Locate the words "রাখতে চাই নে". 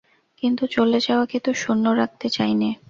1.93-2.71